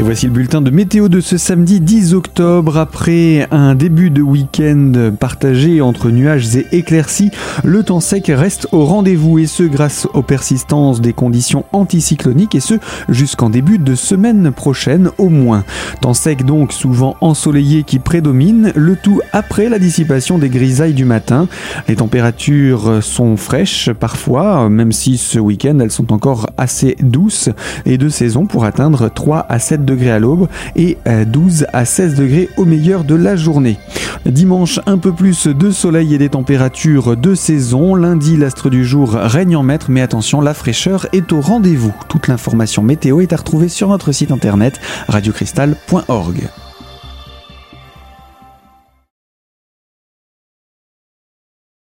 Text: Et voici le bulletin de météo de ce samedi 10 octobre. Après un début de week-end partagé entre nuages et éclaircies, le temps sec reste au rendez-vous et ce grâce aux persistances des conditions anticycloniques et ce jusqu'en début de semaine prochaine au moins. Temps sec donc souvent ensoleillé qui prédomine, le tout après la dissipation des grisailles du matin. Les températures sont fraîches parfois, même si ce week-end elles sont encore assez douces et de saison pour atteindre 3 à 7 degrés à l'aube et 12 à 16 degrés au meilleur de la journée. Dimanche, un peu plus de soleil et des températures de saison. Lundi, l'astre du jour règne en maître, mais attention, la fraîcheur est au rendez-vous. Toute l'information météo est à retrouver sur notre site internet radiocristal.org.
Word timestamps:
Et 0.00 0.02
voici 0.02 0.24
le 0.24 0.32
bulletin 0.32 0.62
de 0.62 0.70
météo 0.70 1.10
de 1.10 1.20
ce 1.20 1.36
samedi 1.36 1.78
10 1.78 2.14
octobre. 2.14 2.78
Après 2.78 3.46
un 3.50 3.74
début 3.74 4.08
de 4.08 4.22
week-end 4.22 5.12
partagé 5.20 5.82
entre 5.82 6.08
nuages 6.08 6.56
et 6.56 6.66
éclaircies, 6.72 7.30
le 7.64 7.82
temps 7.82 8.00
sec 8.00 8.32
reste 8.34 8.66
au 8.72 8.86
rendez-vous 8.86 9.38
et 9.40 9.46
ce 9.46 9.62
grâce 9.62 10.08
aux 10.14 10.22
persistances 10.22 11.02
des 11.02 11.12
conditions 11.12 11.66
anticycloniques 11.72 12.54
et 12.54 12.60
ce 12.60 12.76
jusqu'en 13.10 13.50
début 13.50 13.76
de 13.76 13.94
semaine 13.94 14.52
prochaine 14.52 15.10
au 15.18 15.28
moins. 15.28 15.64
Temps 16.00 16.14
sec 16.14 16.46
donc 16.46 16.72
souvent 16.72 17.18
ensoleillé 17.20 17.82
qui 17.82 17.98
prédomine, 17.98 18.72
le 18.74 18.96
tout 18.96 19.20
après 19.34 19.68
la 19.68 19.78
dissipation 19.78 20.38
des 20.38 20.48
grisailles 20.48 20.94
du 20.94 21.04
matin. 21.04 21.46
Les 21.88 21.96
températures 21.96 23.02
sont 23.02 23.36
fraîches 23.36 23.90
parfois, 23.92 24.70
même 24.70 24.92
si 24.92 25.18
ce 25.18 25.38
week-end 25.38 25.78
elles 25.78 25.90
sont 25.90 26.10
encore 26.10 26.46
assez 26.56 26.96
douces 27.02 27.50
et 27.84 27.98
de 27.98 28.08
saison 28.08 28.46
pour 28.46 28.64
atteindre 28.64 29.10
3 29.14 29.44
à 29.46 29.58
7 29.58 29.84
degrés 29.84 29.89
à 30.10 30.18
l'aube 30.18 30.48
et 30.76 30.98
12 31.26 31.66
à 31.72 31.84
16 31.84 32.14
degrés 32.14 32.48
au 32.56 32.64
meilleur 32.64 33.04
de 33.04 33.14
la 33.14 33.36
journée. 33.36 33.78
Dimanche, 34.26 34.80
un 34.86 34.98
peu 34.98 35.12
plus 35.12 35.46
de 35.46 35.70
soleil 35.70 36.14
et 36.14 36.18
des 36.18 36.28
températures 36.28 37.16
de 37.16 37.34
saison. 37.34 37.94
Lundi, 37.94 38.36
l'astre 38.36 38.70
du 38.70 38.84
jour 38.84 39.12
règne 39.12 39.56
en 39.56 39.62
maître, 39.62 39.86
mais 39.88 40.02
attention, 40.02 40.40
la 40.40 40.54
fraîcheur 40.54 41.06
est 41.12 41.32
au 41.32 41.40
rendez-vous. 41.40 41.94
Toute 42.08 42.28
l'information 42.28 42.82
météo 42.82 43.20
est 43.20 43.32
à 43.32 43.36
retrouver 43.36 43.68
sur 43.68 43.88
notre 43.88 44.12
site 44.12 44.30
internet 44.30 44.80
radiocristal.org. 45.08 46.69